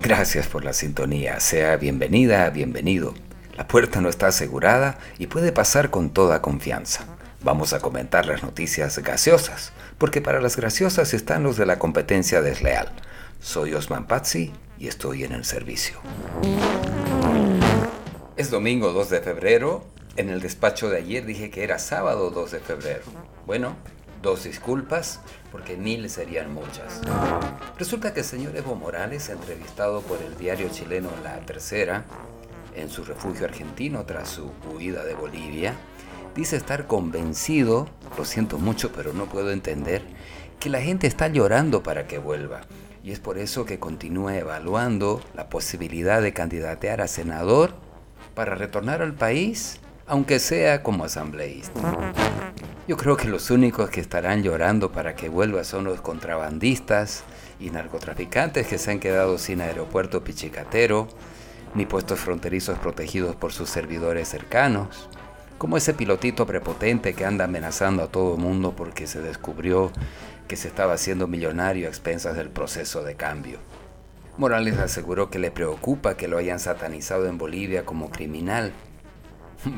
[0.00, 3.14] Gracias por la sintonía, sea bienvenida, bienvenido.
[3.56, 7.04] La puerta no está asegurada y puede pasar con toda confianza.
[7.42, 12.40] Vamos a comentar las noticias gaseosas, porque para las graciosas están los de la competencia
[12.42, 12.92] desleal.
[13.40, 15.98] Soy Osman Pazzi y estoy en el servicio.
[18.36, 19.84] Es domingo 2 de febrero.
[20.16, 23.02] En el despacho de ayer dije que era sábado 2 de febrero.
[23.46, 23.76] Bueno,
[24.22, 25.20] dos disculpas,
[25.52, 27.00] porque mil serían muchas.
[27.78, 32.04] Resulta que el señor Evo Morales, entrevistado por el diario chileno La Tercera,
[32.74, 35.74] en su refugio argentino tras su huida de Bolivia,
[36.34, 37.88] dice estar convencido,
[38.18, 40.02] lo siento mucho pero no puedo entender,
[40.60, 42.62] que la gente está llorando para que vuelva.
[43.02, 47.74] Y es por eso que continúa evaluando la posibilidad de candidatear a senador
[48.34, 52.12] para retornar al país, aunque sea como asambleísta.
[52.88, 57.24] Yo creo que los únicos que estarán llorando para que vuelva son los contrabandistas
[57.58, 61.08] y narcotraficantes que se han quedado sin aeropuerto pichicatero,
[61.74, 65.08] ni puestos fronterizos protegidos por sus servidores cercanos,
[65.58, 69.90] como ese pilotito prepotente que anda amenazando a todo mundo porque se descubrió
[70.46, 73.58] que se estaba haciendo millonario a expensas del proceso de cambio.
[74.38, 78.72] Morales aseguró que le preocupa que lo hayan satanizado en Bolivia como criminal.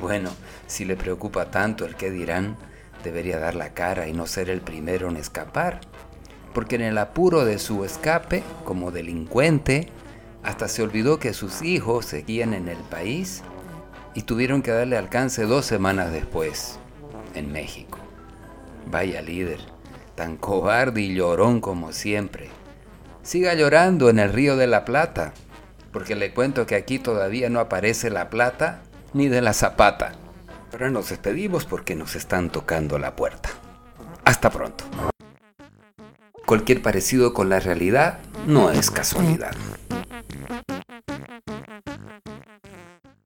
[0.00, 0.30] Bueno,
[0.66, 2.56] si le preocupa tanto el que dirán,
[3.02, 5.80] debería dar la cara y no ser el primero en escapar,
[6.54, 9.88] porque en el apuro de su escape como delincuente,
[10.42, 13.42] hasta se olvidó que sus hijos seguían en el país
[14.14, 16.78] y tuvieron que darle alcance dos semanas después,
[17.34, 17.98] en México.
[18.86, 19.60] Vaya líder,
[20.14, 22.48] tan cobarde y llorón como siempre.
[23.22, 25.34] Siga llorando en el río de la Plata,
[25.92, 30.12] porque le cuento que aquí todavía no aparece la plata ni de la zapata.
[30.70, 33.50] Pero nos despedimos porque nos están tocando la puerta.
[34.24, 34.84] Hasta pronto.
[36.46, 39.54] Cualquier parecido con la realidad no es casualidad.